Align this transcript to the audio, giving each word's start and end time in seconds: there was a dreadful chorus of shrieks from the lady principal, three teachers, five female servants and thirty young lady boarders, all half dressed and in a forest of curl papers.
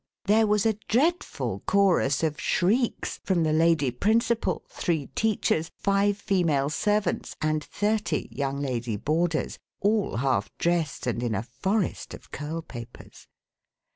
there 0.25 0.47
was 0.47 0.65
a 0.65 0.73
dreadful 0.87 1.59
chorus 1.67 2.23
of 2.23 2.41
shrieks 2.41 3.19
from 3.23 3.43
the 3.43 3.53
lady 3.53 3.91
principal, 3.91 4.63
three 4.67 5.05
teachers, 5.13 5.69
five 5.77 6.17
female 6.17 6.71
servants 6.71 7.35
and 7.39 7.63
thirty 7.63 8.27
young 8.31 8.59
lady 8.59 8.95
boarders, 8.97 9.59
all 9.79 10.15
half 10.15 10.49
dressed 10.57 11.05
and 11.05 11.21
in 11.21 11.35
a 11.35 11.43
forest 11.43 12.15
of 12.15 12.31
curl 12.31 12.63
papers. 12.63 13.27